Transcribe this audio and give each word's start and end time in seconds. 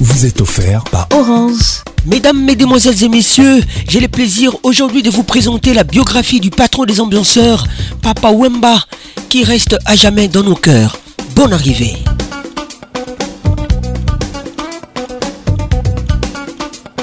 vous 0.00 0.26
est 0.26 0.40
offert 0.40 0.82
par 0.90 1.06
Orange. 1.14 1.82
Mesdames, 2.06 2.42
Mesdemoiselles 2.44 3.04
et 3.04 3.08
Messieurs, 3.08 3.62
j'ai 3.88 4.00
le 4.00 4.08
plaisir 4.08 4.56
aujourd'hui 4.64 5.02
de 5.02 5.10
vous 5.10 5.22
présenter 5.22 5.72
la 5.72 5.84
biographie 5.84 6.40
du 6.40 6.50
patron 6.50 6.84
des 6.84 7.00
ambianceurs, 7.00 7.66
Papa 8.02 8.30
Wemba, 8.32 8.82
qui 9.28 9.44
reste 9.44 9.76
à 9.84 9.94
jamais 9.94 10.26
dans 10.28 10.42
nos 10.42 10.56
cœurs. 10.56 10.96
Bonne 11.36 11.52
arrivée. 11.52 11.96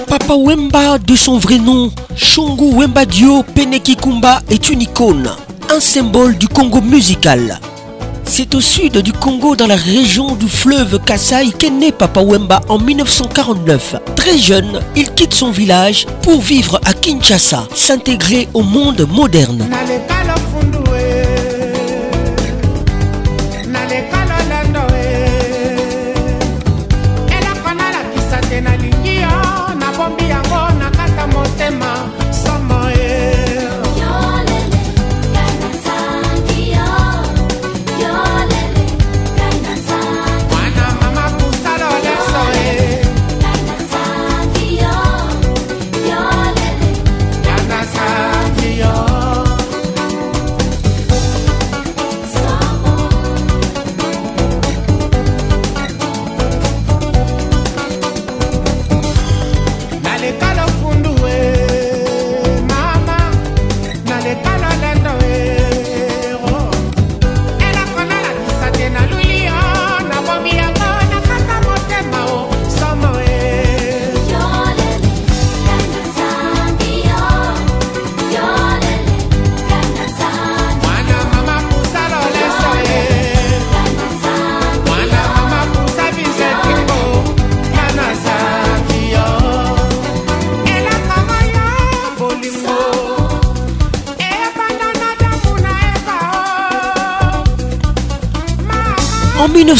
Papa 0.07 0.35
Wemba, 0.35 0.97
de 0.97 1.15
son 1.15 1.37
vrai 1.37 1.59
nom, 1.59 1.91
Shongu 2.17 2.71
Wemba 2.73 3.05
Dio 3.05 3.43
Penekikumba, 3.55 4.41
est 4.49 4.69
une 4.69 4.81
icône, 4.81 5.31
un 5.73 5.79
symbole 5.79 6.37
du 6.37 6.47
Congo 6.47 6.81
musical. 6.81 7.59
C'est 8.31 8.53
au 8.53 8.61
sud 8.61 8.95
du 8.99 9.11
Congo, 9.11 9.55
dans 9.55 9.65
la 9.65 9.75
région 9.75 10.35
du 10.35 10.47
fleuve 10.47 10.99
Kassai, 11.03 11.47
qu'est 11.57 11.71
né 11.71 11.91
Papa 11.91 12.21
Wemba 12.21 12.61
en 12.69 12.77
1949. 12.77 13.95
Très 14.15 14.37
jeune, 14.37 14.81
il 14.95 15.09
quitte 15.13 15.33
son 15.33 15.49
village 15.49 16.05
pour 16.21 16.39
vivre 16.39 16.79
à 16.85 16.93
Kinshasa, 16.93 17.67
s'intégrer 17.73 18.47
au 18.53 18.61
monde 18.61 19.07
moderne. 19.11 19.67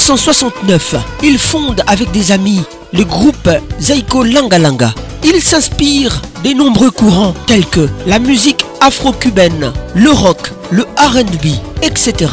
1969, 0.02 0.96
il 1.24 1.38
fonde 1.38 1.84
avec 1.86 2.10
des 2.12 2.32
amis 2.32 2.62
le 2.94 3.04
groupe 3.04 3.50
Zaiko 3.82 4.24
Langalanga. 4.24 4.94
Il 5.26 5.42
s'inspire 5.42 6.22
des 6.42 6.54
nombreux 6.54 6.90
courants 6.90 7.34
tels 7.48 7.66
que 7.66 7.90
la 8.08 8.18
musique 8.18 8.66
afro-cubaine, 8.80 9.74
le 9.96 10.10
rock, 10.12 10.54
le 10.72 10.84
RB, 11.02 11.50
etc. 11.82 12.28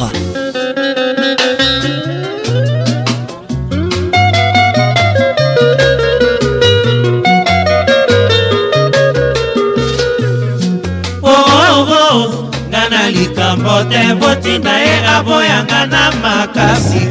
temboti 13.85 14.59
na 14.65 14.75
ye 14.89 14.97
aboyanga 15.15 15.81
na 15.93 16.03
makasi 16.23 17.03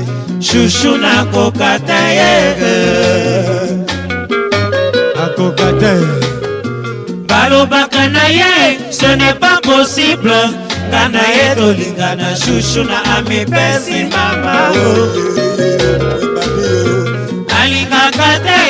shushu 0.46 0.92
nakoka 1.04 1.72
te 1.88 2.02
ye 2.20 2.36
akoka 5.26 5.70
te 5.82 5.94
balobaka 7.30 8.04
na 8.16 8.26
ye 8.40 8.54
ce 8.98 9.06
n'est 9.20 9.38
pas 9.44 9.60
possible 9.62 10.34
nga 10.90 11.04
na 11.14 11.24
ye 11.36 11.46
tolinga 11.60 12.10
na 12.20 12.30
shushu 12.42 12.82
na 12.90 12.98
amipesi 13.18 14.00
mama 14.14 14.58
alingaka 17.62 18.32
te 18.46 18.62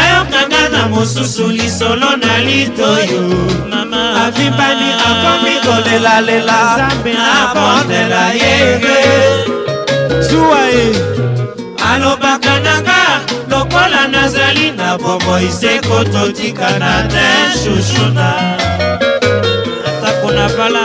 ayokanga 0.00 0.62
na 0.72 0.82
mosusu 0.92 1.46
lisolo 1.58 2.10
na 2.22 2.34
litoyo 2.46 3.22
mama 3.70 3.93
avimbani 4.26 4.88
akomi 5.08 5.54
kolelalela 5.64 6.58
abondela 7.40 8.22
yenge 8.42 8.98
zuwa 10.26 10.60
ye 10.74 10.88
alobaka 11.90 12.54
nanga 12.64 13.00
lokola 13.50 14.02
nazali 14.08 14.70
na 14.78 14.98
bomo 14.98 15.34
iseko 15.48 15.98
totikana 16.12 16.92
te 17.12 17.26
shushuna 17.60 18.28
atako 19.96 20.28
na 20.36 20.48
bala 20.56 20.84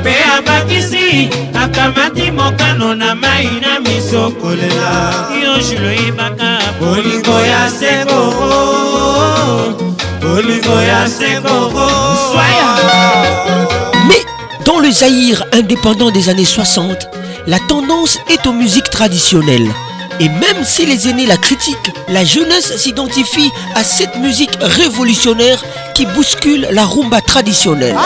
mpe 0.00 0.12
abakisi 0.38 1.30
akamati 1.62 2.30
mokano 2.30 2.94
na 2.94 3.14
mai 3.14 3.50
na 3.64 3.80
miso 3.80 4.30
kolela 4.40 4.90
yo 5.42 5.52
juloyebaka 5.66 6.50
bolingo 6.80 7.36
ya 7.52 7.62
seko 7.78 8.20
Mais 14.08 14.24
dans 14.64 14.78
le 14.78 14.90
Zaïre 14.90 15.44
indépendant 15.52 16.10
des 16.10 16.28
années 16.28 16.44
60, 16.44 17.08
la 17.48 17.58
tendance 17.68 18.18
est 18.28 18.46
aux 18.46 18.52
musiques 18.52 18.90
traditionnelles. 18.90 19.68
Et 20.20 20.28
même 20.28 20.64
si 20.64 20.86
les 20.86 21.08
aînés 21.08 21.26
la 21.26 21.36
critiquent, 21.36 21.92
la 22.08 22.24
jeunesse 22.24 22.76
s'identifie 22.76 23.50
à 23.74 23.82
cette 23.82 24.16
musique 24.16 24.56
révolutionnaire 24.60 25.58
qui 25.94 26.06
bouscule 26.06 26.68
la 26.70 26.84
rumba 26.84 27.20
traditionnelle. 27.22 27.96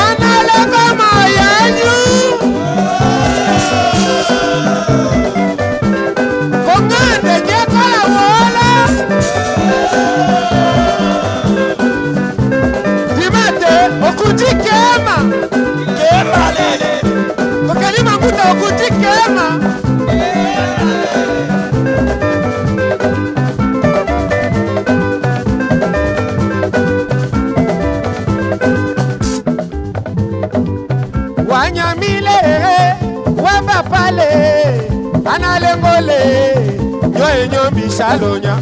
Shalonya. 37.96 38.56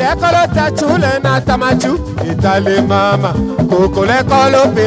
lẹ́kọ́ló 0.00 0.42
tẹ̀tù 0.56 0.88
lẹ́nà 1.02 1.32
tamaju 1.46 1.92
ìtàlẹ́ 2.30 2.78
màmá 2.90 3.30
kòkó 3.70 4.00
lẹ́kọ́ 4.10 4.42
ló 4.52 4.60
fi 4.74 4.84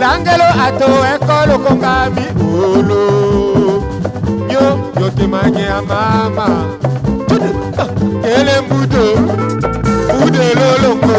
langelo 0.00 0.46
ato 0.66 0.88
ekolo 1.14 1.54
konga 1.64 1.94
mi 2.14 2.24
olo 2.66 3.04
nyo 4.48 4.64
yo 5.00 5.06
temanye 5.16 5.62
ya 5.70 5.78
mama 5.88 6.48
ah, 6.56 7.88
kele 8.22 8.54
mbudo 8.64 9.04
mbudo 10.16 10.42
lolongo 10.60 11.18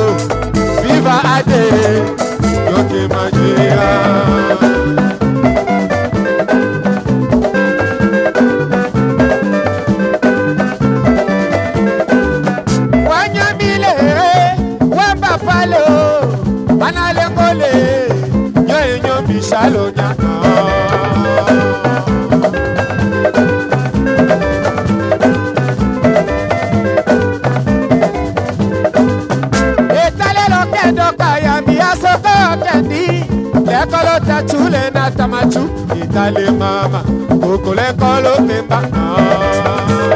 viva 0.82 1.16
ade 1.36 1.64
yo 2.70 2.78
temanye 2.92 3.50
ya 3.72 3.84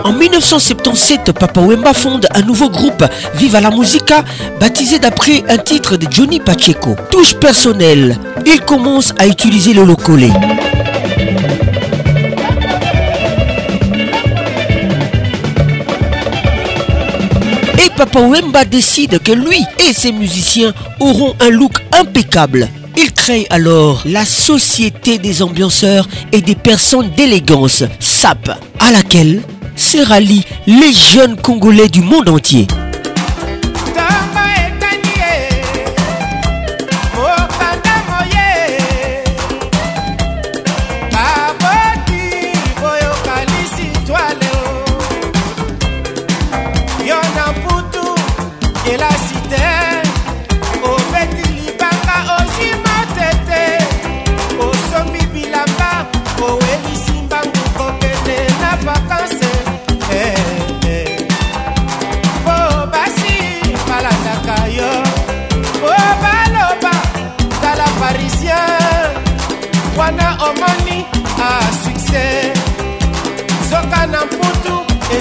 En 0.03 0.12
1977, 0.13 1.31
Papa 1.31 1.62
Wemba 1.62 1.94
fonde 1.94 2.27
un 2.36 2.42
nouveau 2.42 2.69
groupe, 2.69 3.03
Viva 3.36 3.62
la 3.62 3.69
Musica, 3.69 4.24
baptisé 4.59 5.00
d'après 5.00 5.44
un 5.47 5.57
titre 5.57 5.95
de 5.95 6.06
Johnny 6.09 6.39
Pacheco. 6.39 6.95
Touche 7.09 7.36
personnelle, 7.36 8.18
il 8.45 8.59
commence 8.62 9.13
à 9.18 9.27
utiliser 9.27 9.74
le 9.74 9.83
locolé. 9.83 10.30
Et 17.86 17.89
Papa 17.95 18.19
Wemba 18.19 18.65
décide 18.65 19.19
que 19.24 19.31
lui 19.31 19.63
et 19.80 19.94
ses 19.94 20.12
musiciens 20.12 20.74
auront 21.00 21.33
un 21.39 21.50
look 21.50 21.74
impeccable. 21.97 22.68
Il 22.97 23.12
crée 23.12 23.45
alors 23.50 24.01
la 24.06 24.24
Société 24.24 25.18
des 25.18 25.42
ambianceurs 25.42 26.07
et 26.31 26.39
des 26.42 26.56
personnes 26.56 27.09
d'élégance, 27.18 27.83
SAP, 28.00 28.50
à 28.80 28.92
laquelle 28.92 29.42
se 29.75 29.97
rallient 29.97 30.45
les 30.65 30.94
jeunes 30.94 31.36
Congolais 31.36 31.89
du 31.89 32.00
monde 32.01 32.30
entier. 32.30 32.68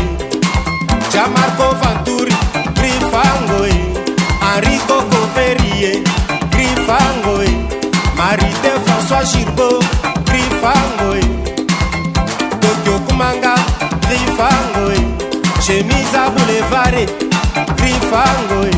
Pangoy 18.18 18.72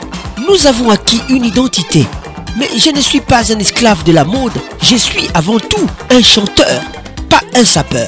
nous 0.50 0.68
avons 0.68 0.90
acquis 0.92 1.22
une 1.30 1.46
identité, 1.46 2.06
mais 2.56 2.68
je 2.78 2.92
ne 2.92 3.02
suis 3.02 3.20
pas 3.22 3.52
un 3.52 3.58
esclave 3.58 4.04
de 4.04 4.12
la 4.12 4.24
mode, 4.26 4.52
je 4.82 4.96
suis 4.96 5.28
avant 5.34 5.58
tout 5.60 5.88
un 6.12 6.22
chanteur, 6.22 6.82
pas 7.28 7.42
un 7.56 7.64
sapeur. 7.66 8.08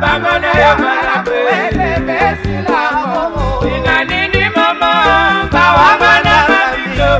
bangana 0.00 0.48
ya 0.58 0.72
malamu 0.78 1.36
elebesila 1.54 2.82
momo 2.96 3.46
ina 3.68 4.04
nini 4.04 4.44
mama 4.56 4.90
bawamana 5.52 6.36
babito 6.50 7.10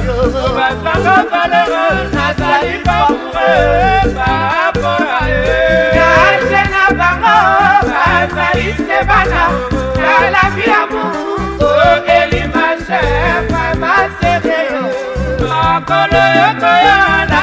basanga 0.57 1.17
balero 1.33 1.85
nazali 2.15 2.75
bamure 2.87 3.53
baapora 4.17 5.19
ye 5.31 5.57
nase 5.99 6.63
na 6.75 6.85
bango 6.99 7.37
bazali 7.93 8.69
se 8.87 8.99
bana 9.11 9.43
nalabi 10.05 10.65
ya 10.73 10.83
mungu 10.91 11.71
elima 12.19 12.69
shefa 12.87 13.65
masekeo 13.83 14.83
makolo 15.49 16.23
yokoyana 16.41 17.34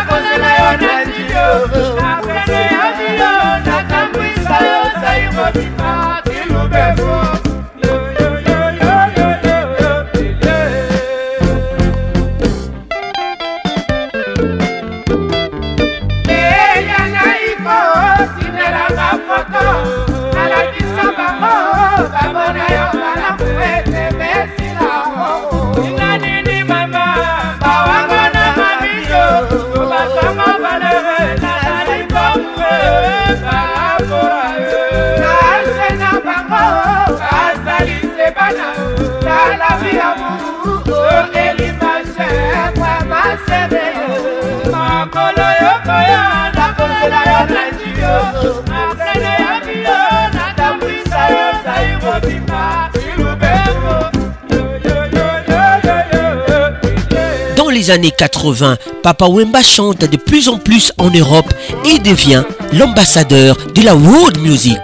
années 57.89 58.11
80, 58.11 58.77
Papa 59.01 59.25
Wemba 59.27 59.63
chante 59.63 60.01
de 60.01 60.17
plus 60.17 60.49
en 60.49 60.57
plus 60.59 60.91
en 60.99 61.09
Europe 61.09 61.51
et 61.89 61.97
devient 61.99 62.43
l'ambassadeur 62.73 63.57
de 63.73 63.81
la 63.81 63.95
world 63.95 64.37
music. 64.39 64.77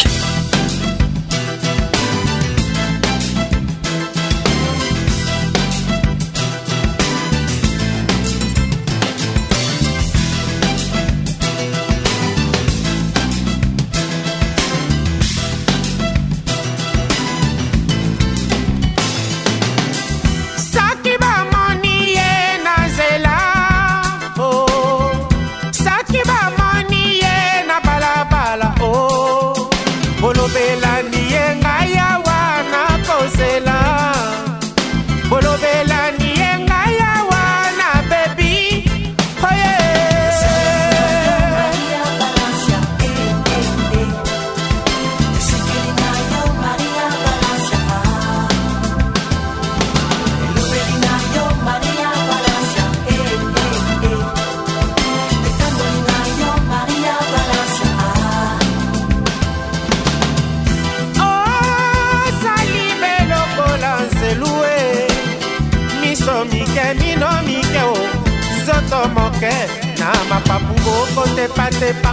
na 71.71 71.79
te 71.79 71.91
pa 72.01 72.11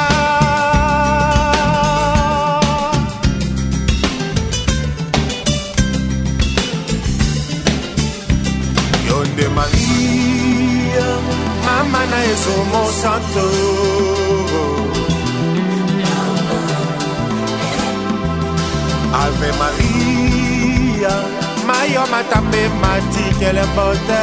yo 9.08 9.18
nde 9.30 9.46
maria 9.60 11.08
mama 11.66 12.02
na 12.12 12.20
ezomo 12.32 12.82
santo 13.02 13.44
eh. 13.54 13.70
Ave 19.14 19.52
Maria 19.60 19.81
ayo 21.82 22.04
matambe 22.14 22.62
matikelembote 22.82 24.22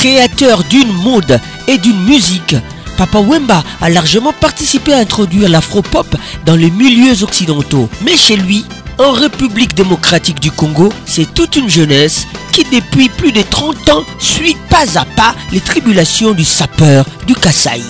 créateur 0.00 0.64
d'une 0.64 0.90
mode 0.90 1.38
et 1.68 1.76
d'une 1.76 2.00
musique, 2.04 2.56
Papa 2.96 3.18
Wemba 3.20 3.62
a 3.82 3.90
largement 3.90 4.32
participé 4.32 4.94
à 4.94 4.96
introduire 4.96 5.46
l'afro-pop 5.50 6.06
dans 6.46 6.56
les 6.56 6.70
milieux 6.70 7.22
occidentaux. 7.22 7.86
Mais 8.02 8.16
chez 8.16 8.36
lui, 8.36 8.64
en 8.96 9.10
République 9.10 9.74
démocratique 9.74 10.40
du 10.40 10.50
Congo, 10.50 10.90
c'est 11.04 11.34
toute 11.34 11.56
une 11.56 11.68
jeunesse 11.68 12.26
qui 12.50 12.64
depuis 12.64 13.10
plus 13.10 13.32
de 13.32 13.42
30 13.42 13.90
ans 13.90 14.04
suit 14.18 14.56
pas 14.70 14.98
à 14.98 15.04
pas 15.04 15.34
les 15.52 15.60
tribulations 15.60 16.32
du 16.32 16.44
sapeur 16.44 17.04
du 17.26 17.34
Kassai. 17.34 17.82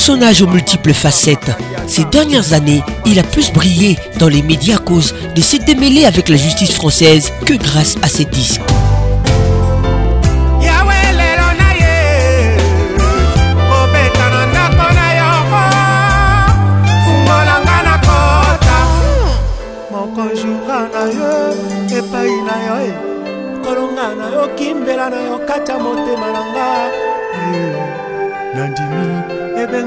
personnage 0.00 0.40
aux 0.40 0.46
multiples 0.46 0.94
facettes, 0.94 1.50
ces 1.86 2.04
dernières 2.04 2.54
années, 2.54 2.82
il 3.04 3.18
a 3.18 3.22
plus 3.22 3.52
brillé 3.52 3.98
dans 4.16 4.28
les 4.28 4.40
médias 4.40 4.76
à 4.76 4.78
cause 4.78 5.14
de 5.34 5.40
ses 5.42 5.58
démêlés 5.58 6.06
avec 6.06 6.30
la 6.30 6.36
justice 6.38 6.72
française 6.72 7.30
que 7.44 7.52
grâce 7.52 7.96
à 8.00 8.08
ses 8.08 8.24
disques. 8.24 8.62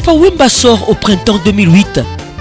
Papa 0.05 0.49
sort 0.49 0.87
au 0.89 0.93
printemps 0.93 1.39
2008 1.43 1.99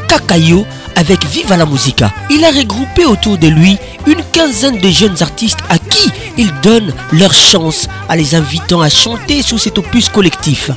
Kakayo 0.09 0.67
avec 0.97 1.25
Viva 1.27 1.57
la 1.57 1.65
Musica. 1.65 2.13
Il 2.29 2.45
a 2.45 2.51
regroupé 2.51 3.07
autour 3.07 3.39
de 3.39 3.49
lui 3.49 3.79
une 4.07 4.23
quinzaine 4.33 4.79
de 4.81 4.91
jeunes 4.91 5.17
artistes 5.23 5.61
à 5.71 5.79
qui 5.79 6.13
il 6.37 6.51
donne 6.63 6.93
leur 7.13 7.33
chance 7.33 7.89
en 8.11 8.15
les 8.15 8.35
invitant 8.35 8.83
à 8.83 8.91
chanter 8.91 9.41
sous 9.41 9.57
cet 9.57 9.79
opus 9.79 10.11
collectif. 10.11 10.73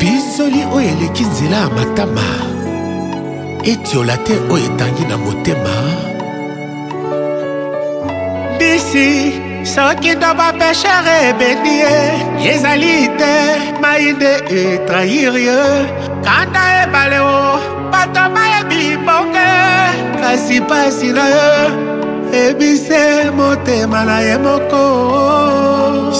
bizoli 0.00 0.62
oyo 0.74 0.88
eleki 0.94 1.24
nzela 1.28 1.56
ya 1.62 1.68
matama 1.76 2.26
etiola 3.72 4.16
te 4.26 4.34
oyo 4.52 4.64
etangi 4.70 5.04
na 5.10 5.16
motema 5.22 5.74
bisi 8.58 9.06
soki 9.74 10.12
to 10.22 10.30
bapeshere 10.38 11.14
ebeni 11.28 11.74
ye 11.82 11.94
ezali 12.52 12.94
te 13.18 13.32
mai 13.82 14.06
nde 14.16 14.32
etrahir 14.62 15.34
ye 15.48 15.60
kanda 16.26 16.62
ebale 16.82 17.18
o 17.20 17.58
bato 17.92 18.22
bayebi 18.34 18.82
bonge 19.06 19.52
kasi 20.20 20.56
pasi 20.68 21.08
na 21.16 21.24
ye 21.34 21.48
ebise 22.46 23.02
motema 23.38 24.00
na 24.08 24.16
ye 24.26 24.36
moko 24.46 24.82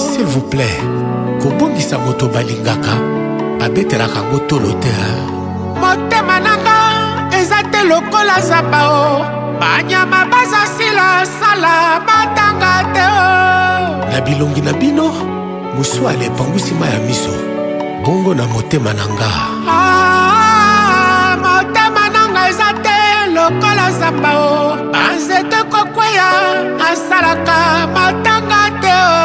s'il 0.07 0.25
vous 0.33 0.45
plaît 0.53 0.79
kobongisa 1.41 1.95
moto 2.05 2.25
balingaka 2.33 2.95
abetelaka 3.63 4.19
ngo 4.27 4.37
tolo 4.49 4.71
te 4.83 4.91
motema 5.81 6.35
nanga 6.45 6.79
eza 7.39 7.59
te 7.71 7.81
lokola 7.89 8.35
zamba 8.49 8.81
o 8.85 8.87
banyama 9.61 10.19
baza 10.31 10.61
sila 10.75 11.07
sala 11.39 11.73
matanga 12.07 12.73
te 12.93 13.01
o 13.01 13.03
na 14.11 14.17
bilongi 14.25 14.61
na 14.67 14.73
bino 14.81 15.07
mosuala 15.75 16.23
epangwisi 16.29 16.73
ma 16.79 16.85
ya 16.93 16.99
miso 17.07 17.33
bongo 18.05 18.31
na 18.37 18.45
motema 18.53 18.91
na 18.99 19.05
nga 19.15 19.31
ah, 19.77 21.33
motema 21.47 22.03
nanga 22.15 22.41
eza 22.51 22.69
te 22.85 22.99
lokola 23.35 23.85
zamba 23.99 24.29
o 24.37 24.39
banzete 24.93 25.59
kokweya 25.71 26.29
asalaka 26.89 27.57
matanga 27.95 28.61
te 28.81 28.95
o 29.21 29.23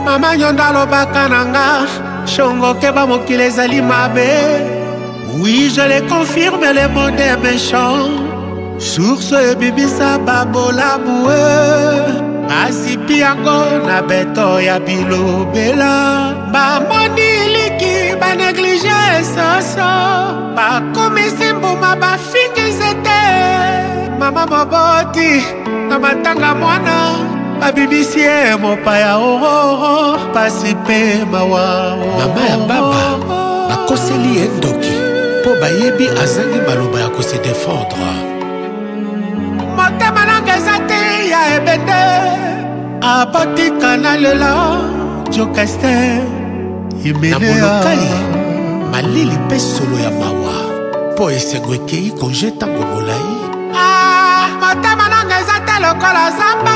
mama 0.05 0.29
nyondo 0.37 0.63
alobaka 0.65 1.23
na 1.29 1.39
nga 1.53 1.67
shongoke 2.25 2.89
bamokili 2.95 3.43
ezali 3.49 3.81
mabe 3.81 4.31
Oui, 5.37 5.67
je 5.75 5.81
les 5.81 6.01
confirme, 6.07 6.63
le 6.71 6.87
monde 6.95 7.19
est 7.19 7.35
méchant. 7.43 8.07
Source 8.79 9.33
et 9.33 9.53
bibisa 9.55 10.17
babola 10.19 10.97
boueux. 11.03 12.24
asipi 12.51 13.19
yango 13.23 13.81
na 13.85 14.01
beto 14.05 14.59
ya 14.61 14.77
bilobela 14.81 15.95
bamoni 16.53 17.31
liki 17.55 18.15
baneglige 18.19 18.91
esoso 19.19 19.89
bakomisi 20.57 21.53
mbuma 21.53 21.95
bafingisi 22.01 22.91
te 23.05 23.23
mama 24.19 24.45
moboti 24.51 25.33
na 25.89 25.99
matanga 25.99 26.55
mwana 26.55 26.95
babibisi 27.59 28.19
ye 28.19 28.55
mopaya 28.55 29.17
ororo 29.17 29.55
oh, 29.63 29.71
oh, 29.73 30.13
oh. 30.13 30.19
pasi 30.33 30.75
mpe 30.75 31.25
mawa 31.31 31.97
mama 32.17 32.41
ya 32.49 32.57
baba 32.57 33.17
bakoseli 33.69 34.29
ye 34.39 34.45
ndoki 34.57 34.93
mpo 35.41 35.49
bayebi 35.61 36.07
azangi 36.23 36.59
maloba 36.67 36.97
ya 37.01 37.09
kose 37.09 37.37
defendre 37.37 38.34
ebete 41.57 42.03
abatika 43.11 43.91
na 44.03 44.11
lela 44.23 44.51
jokester 45.33 46.19
na 47.31 47.37
monokai 47.47 48.07
malili 48.91 49.37
mpe 49.45 49.57
solo 49.59 49.97
ya 50.05 50.11
mawa 50.19 50.55
mpo 51.13 51.23
esengo 51.37 51.71
ekei 51.77 52.09
konje 52.19 52.47
ntango 52.55 52.81
molai 52.91 53.27
ah, 53.83 54.45
motema 54.61 55.05
nanga 55.11 55.35
eza 55.41 55.57
te 55.67 55.75
lokola 55.83 56.23
zamba 56.37 56.73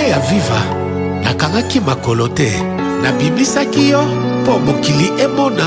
te 0.00 0.08
ya 0.12 0.18
viva 0.32 0.58
nakangaki 1.24 1.78
makolo 1.88 2.24
te 2.38 2.50
nabimisaki 3.02 3.82
yo 3.92 4.00
mpo 4.42 4.52
mokili 4.66 5.06
emona 5.24 5.66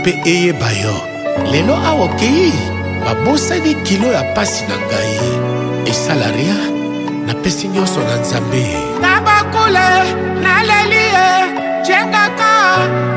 mpe 0.00 0.12
eyeba 0.32 0.70
yo 0.82 0.94
lelo 1.52 1.74
awa 1.88 2.04
okei 2.08 2.52
babosani 3.04 3.72
kilo 3.86 4.08
ya 4.16 4.22
pasi 4.34 4.62
na 4.68 4.76
ngai 4.86 5.14
esala 5.90 6.28
ria 6.36 6.58
napesi 7.26 7.64
nyonso 7.74 8.00
na 8.08 8.14
nzambe 8.22 8.62
nabakule 9.04 9.88
naleli 10.44 11.02
ye 11.16 11.28
jengaka 11.86 12.52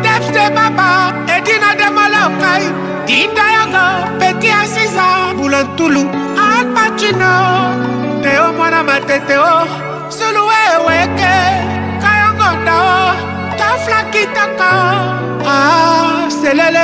depste 0.03 0.43
baba 0.57 0.89
edina 1.35 1.69
demolokai 1.81 2.65
dinda 3.07 3.45
yango 3.57 3.85
peti 4.19 4.49
asisa 4.61 5.07
bulantulu 5.39 6.01
alpacino 6.49 7.31
teo 8.23 8.45
mwana 8.57 8.79
matete 8.89 9.35
o 9.53 9.59
sulu 10.17 10.46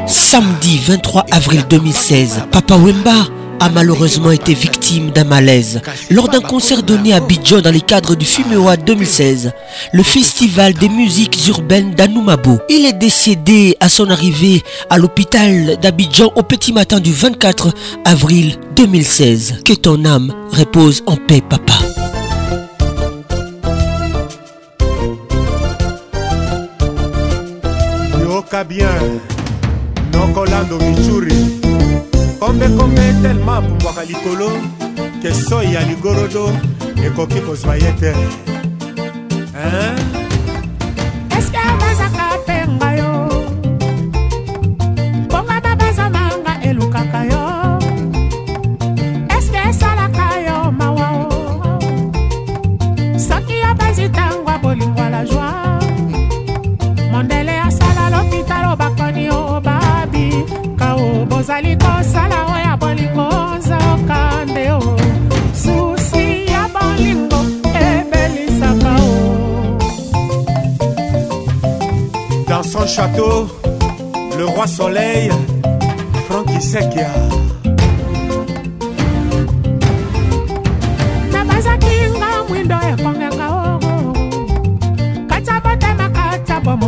Samedi 0.05 0.79
23 0.87 1.25
avril 1.31 1.63
2016, 1.69 2.47
Papa 2.51 2.75
Wemba 2.75 3.11
a 3.63 3.69
malheureusement 3.69 4.31
été 4.31 4.53
victime 4.53 5.11
d'un 5.11 5.23
malaise 5.23 5.79
lors 6.11 6.27
d'un 6.27 6.41
concert 6.41 6.83
donné 6.83 7.13
à 7.13 7.17
Abidjan 7.17 7.61
dans 7.61 7.71
les 7.71 7.79
cadres 7.79 8.13
du 8.13 8.25
Fumewa 8.25 8.75
2016, 8.75 9.53
le 9.93 10.03
festival 10.03 10.73
des 10.73 10.89
musiques 10.89 11.47
urbaines 11.47 11.91
d'Anoumabo. 11.95 12.57
Il 12.67 12.85
est 12.85 12.91
décédé 12.99 13.77
à 13.79 13.87
son 13.87 14.09
arrivée 14.09 14.61
à 14.89 14.97
l'hôpital 14.97 15.77
d'Abidjan 15.81 16.29
au 16.35 16.43
petit 16.43 16.73
matin 16.73 16.99
du 16.99 17.13
24 17.13 17.73
avril 18.03 18.57
2016. 18.75 19.61
Que 19.63 19.73
ton 19.73 20.03
âme 20.03 20.33
repose 20.51 21.01
en 21.05 21.15
paix, 21.15 21.41
papa. 21.41 21.71
kombekome 32.43 33.13
telema 33.21 33.57
apumbwaka 33.57 34.03
likolo 34.05 34.49
ke 35.21 35.31
soi 35.33 35.73
ya 35.73 35.81
ligorodo 35.87 36.51
ekoki 37.05 37.39
kozwa 37.41 37.75
ye 37.75 37.91
te 37.99 38.13
hein? 39.53 40.22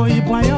Ipanhão 0.07 0.54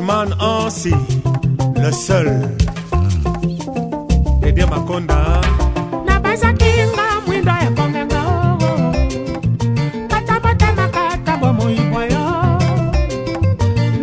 Richman 0.00 0.32
Ansi, 0.40 0.94
le 1.76 1.92
seul. 1.92 2.40
Dédé 4.40 4.62
eh 4.62 4.64
Makonda. 4.64 5.40
Nabazaki 6.08 6.70
nga 6.90 7.04
mwindo 7.26 7.50
ya 7.60 7.70
kongenga 7.76 8.20
owo. 8.32 8.72
Katabota 10.08 10.68
makata 10.76 11.32
bomo 11.40 11.68
iboyo. 11.70 12.24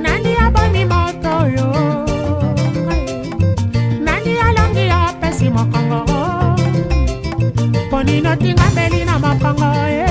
Nani 0.04 0.32
aboni 0.46 0.86
moto 0.86 1.34
yo. 1.58 1.66
Nani 4.06 4.34
alongi 4.48 4.86
ya 4.88 5.02
pesi 5.20 5.50
mokongo. 5.50 6.02
Poni 7.90 8.22
notinga 8.22 8.68
beli 8.78 9.02
na 9.06 9.18
mokongo 9.18 9.72
ye. 9.90 10.07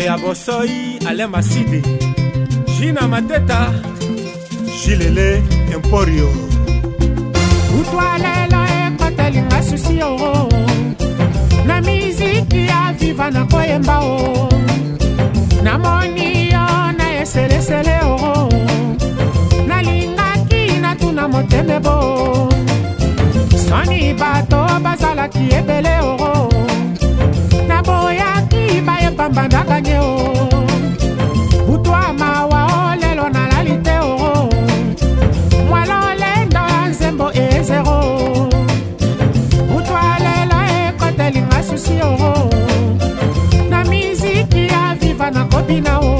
me 0.00 0.06
ya 0.06 0.16
bosoi 0.22 0.76
ale 1.08 1.26
maside 1.32 1.80
jina 2.78 3.02
mateta 3.12 3.60
jilele 4.82 5.28
emporio 5.74 6.28
kutwalela 7.70 8.60
ekotelinga 8.86 9.58
susi 9.68 9.96
o 10.08 10.10
na 11.68 11.76
miziki 11.86 12.60
ya 12.70 12.80
viva 12.98 13.26
na 13.36 13.42
koyemba 13.52 13.96
o 14.14 14.18
namoni 15.66 16.28
yo 16.54 16.66
na 16.98 17.06
eselesele 17.22 17.96
o 18.14 18.16
nalingaki 19.70 20.62
natuna 20.84 21.24
moteme 21.32 21.76
bo 21.86 21.94
soni 23.68 24.02
bato 24.22 24.60
bazalaki 24.84 25.44
ebele 25.58 25.94
o 26.12 26.39
pamba 29.20 29.42
ndakanye 29.46 29.98
o 29.98 30.12
butu 31.66 31.90
amawa 32.04 32.60
o 32.76 32.96
lelo 33.02 33.26
nalali 33.34 33.76
te 33.86 33.96
o 34.10 34.12
mwala 35.68 35.94
olendo 36.10 36.60
ya 36.74 36.80
nzembo 36.90 37.26
ezero 37.46 37.98
butu 39.70 39.92
alelo 40.12 40.58
ekotelinga 40.86 41.58
susi 41.68 41.96
o 42.10 42.10
na 43.70 43.78
miziki 43.90 44.62
ya 44.72 44.82
viva 45.00 45.28
nakobina 45.36 45.94
o 45.98 46.18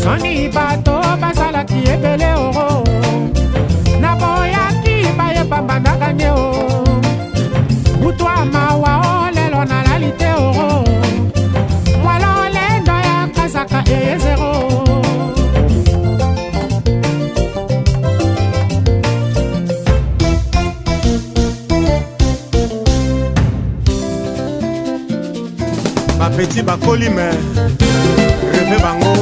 soni 0.00 0.34
bato 0.54 0.94
bazalaki 1.20 1.78
ebele 1.94 2.30
oro 2.58 2.73
bapeti 26.18 26.62
bakoli 26.62 27.08
me 27.08 27.30
reve 28.52 28.78
bango 28.82 29.13